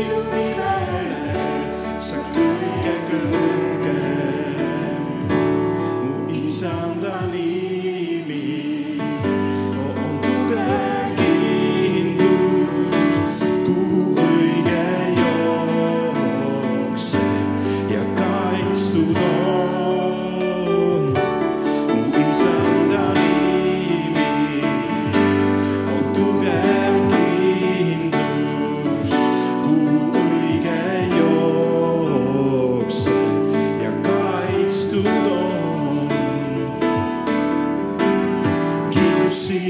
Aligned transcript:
You. 0.00 0.49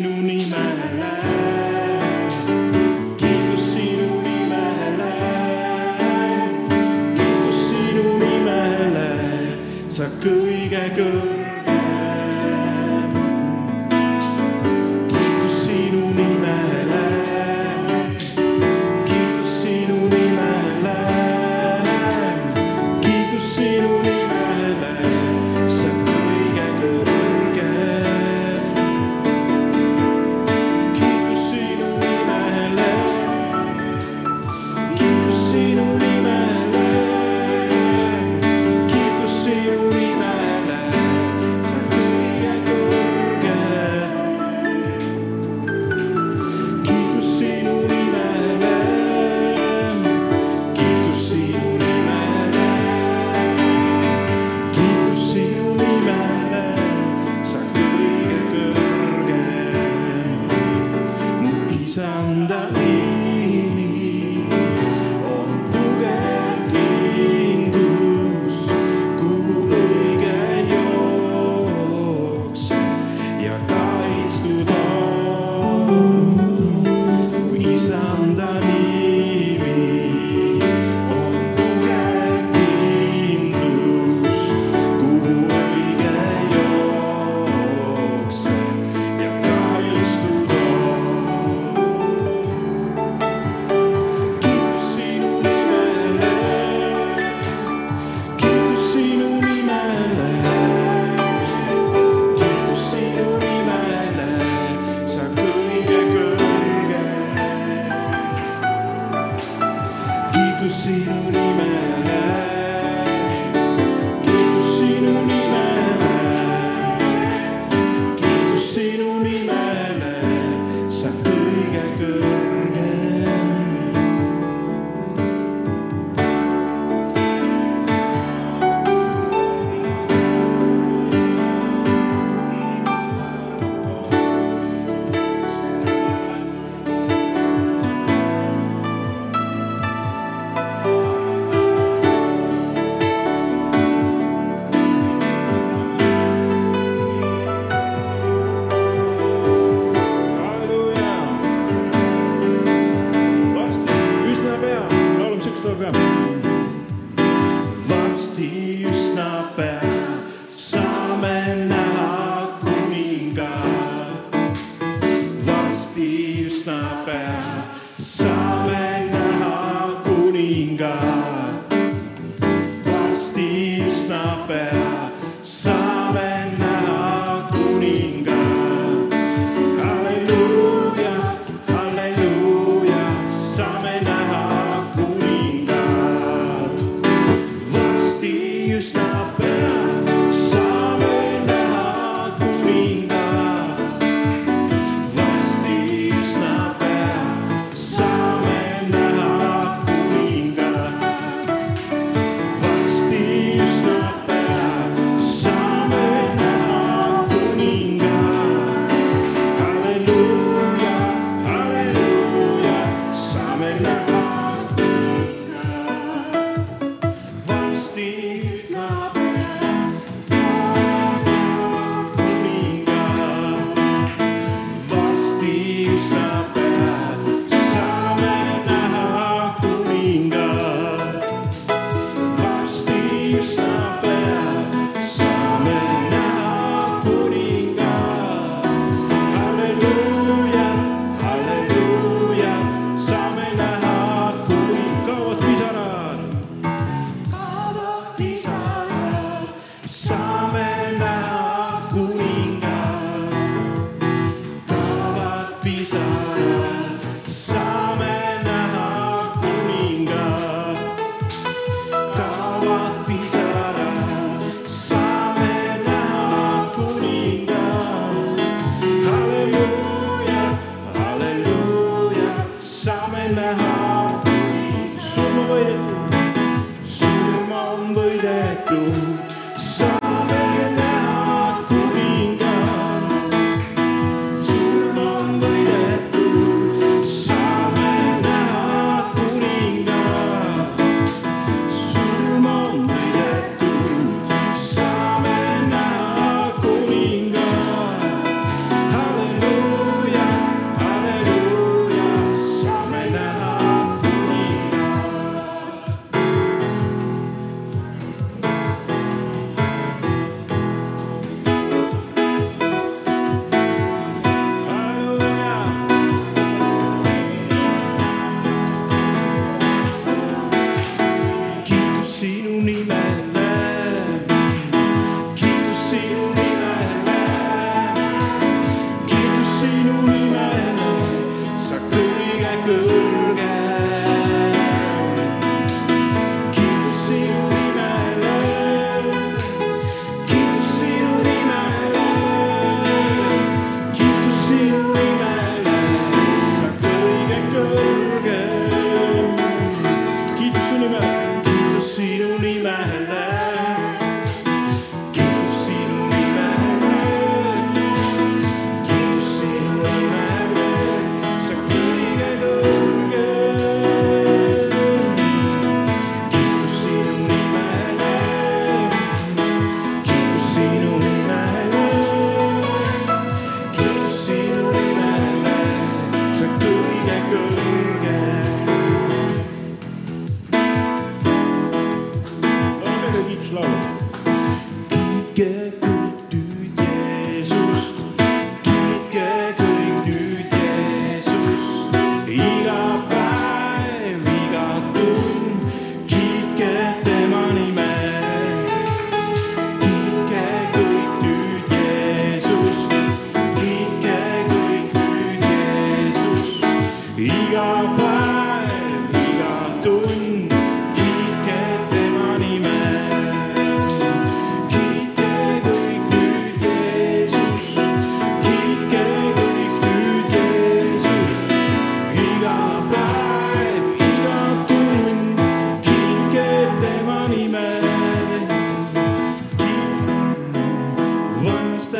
Minuni 0.00 0.39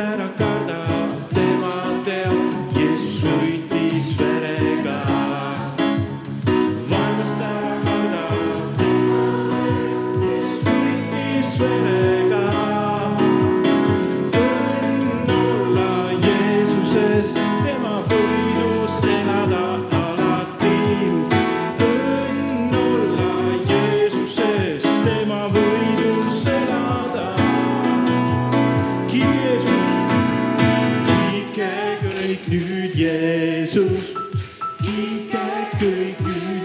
that 0.01 0.19
I 0.19 0.29
got. 0.39 0.50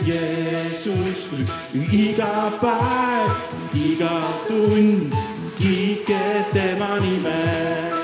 Jeesust 0.05 1.33
iga 1.74 2.51
päev, 2.62 3.31
iga 3.74 4.21
tund, 4.45 5.17
kiitke 5.57 6.45
tema 6.53 7.00
nime. 7.01 7.94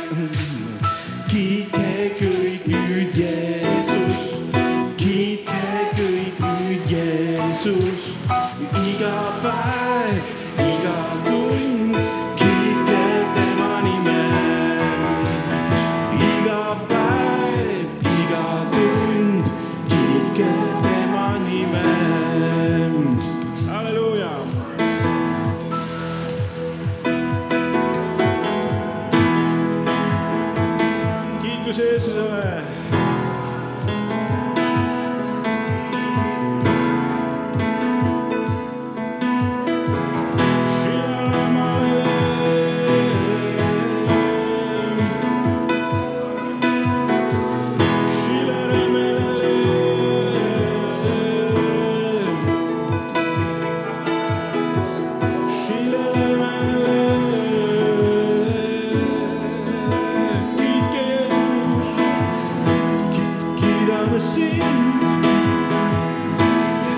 sin, 64.22 64.62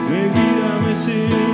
bebida 0.10 0.80
me. 0.84 1.52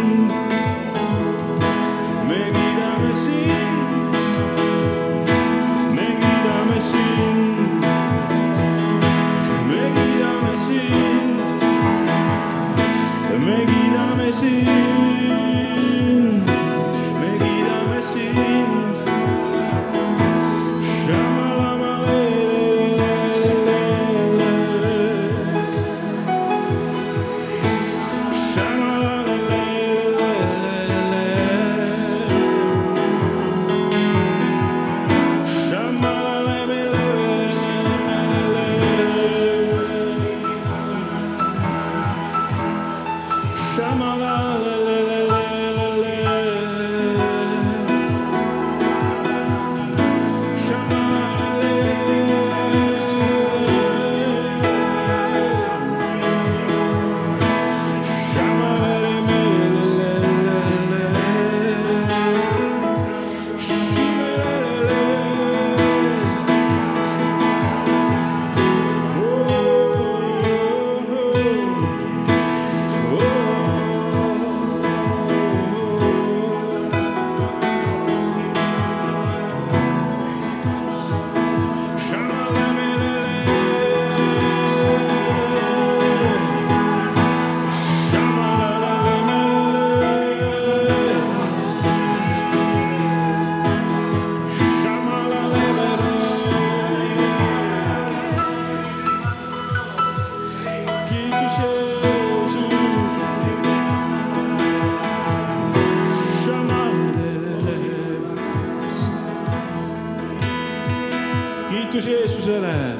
Jerusalem. 112.50 112.98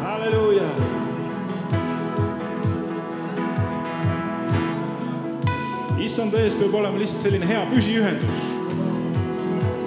Hallelujah. 0.00 0.70
issand 5.98 6.34
ees 6.34 6.54
peab 6.54 6.74
olema 6.74 6.98
lihtsalt 6.98 7.20
selline 7.22 7.48
hea 7.48 7.66
püsiühendus. 7.68 8.40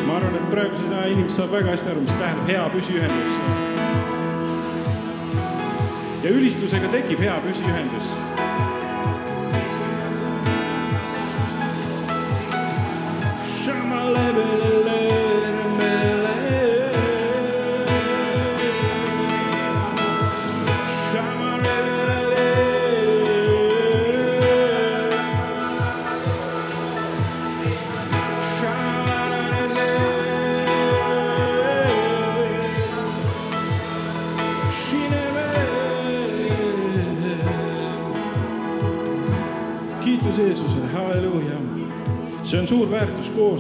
ma 0.06 0.16
arvan, 0.20 0.36
et 0.38 0.48
praegu 0.54 0.78
seda 0.78 1.08
inimene 1.10 1.34
saab 1.34 1.52
väga 1.58 1.74
hästi 1.74 1.92
aru, 1.96 2.06
mis 2.06 2.16
tähendab 2.22 2.48
hea 2.54 2.70
püsiühendus. 2.78 3.34
ja 6.24 6.30
ülistusega 6.30 6.94
tekib 6.94 7.26
hea 7.26 7.42
püsiühendus 7.50 8.27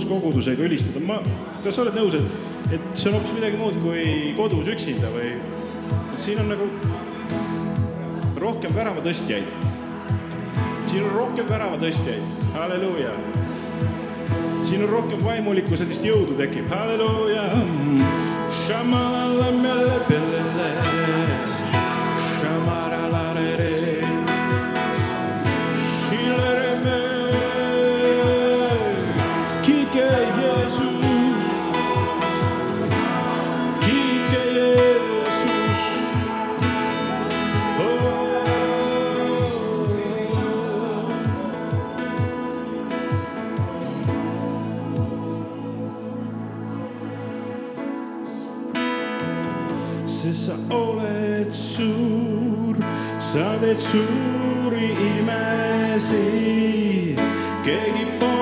kogudusega 0.09 0.65
ülistada, 0.67 1.01
ma, 1.03 1.19
kas 1.63 1.77
sa 1.77 1.83
oled 1.83 1.97
nõus, 1.97 2.17
et, 2.17 2.75
et 2.77 2.89
see 2.93 3.11
on 3.11 3.17
hoopis 3.19 3.35
midagi 3.37 3.59
muud 3.59 3.79
kui 3.83 4.33
kodus 4.37 4.71
üksinda 4.73 5.11
või 5.13 5.35
siin 6.17 6.41
on 6.41 6.51
nagu 6.51 6.69
rohkem 8.41 8.75
väravatõstjaid. 8.75 9.51
siin 10.87 11.03
on 11.03 11.11
rohkem 11.15 11.49
väravatõstjaid, 11.49 12.23
halleluuja. 12.53 13.11
siin 14.63 14.83
on 14.83 14.89
rohkem 14.89 15.23
vaimulikku 15.23 15.77
sellist 15.77 16.05
jõudu 16.05 16.37
tekib, 16.37 16.69
halleluuja. 16.71 17.49
Hmm. 17.53 18.01
Shamalamele 18.65 19.99
pelele. 20.07 21.36
sa 50.37 50.53
oled 50.69 51.49
suur, 51.49 52.77
sa 53.17 53.57
teed 53.61 53.81
suuri 53.81 54.93
imesid, 55.17 57.17
keegi 57.65 58.05
pole. 58.21 58.36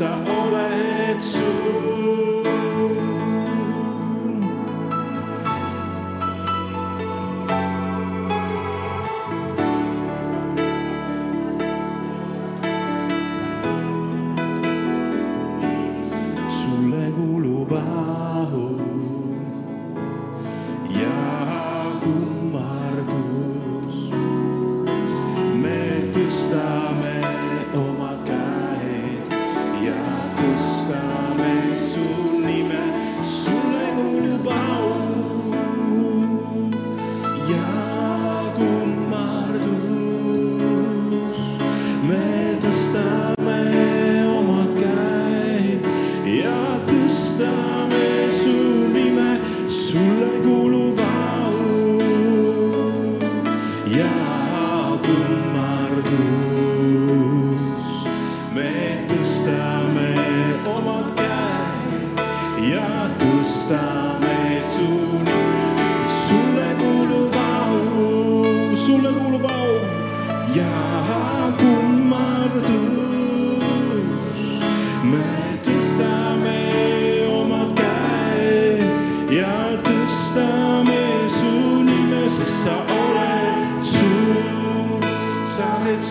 sa 0.00 0.39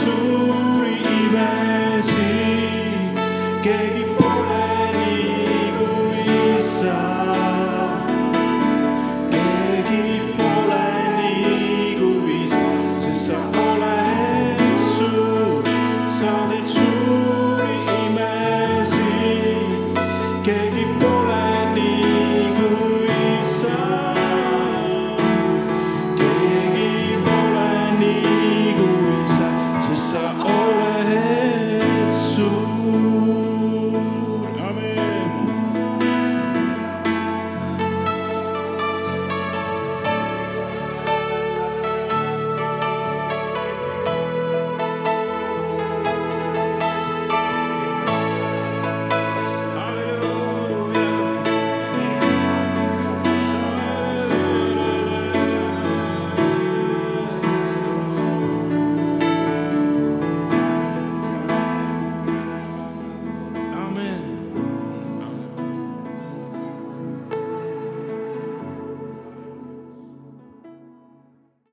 주리 0.10 0.98
임하시 1.02 2.10
깨기 3.62 4.09